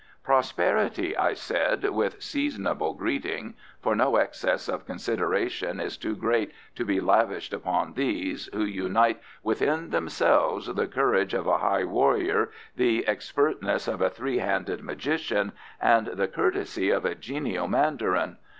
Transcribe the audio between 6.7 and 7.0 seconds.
to be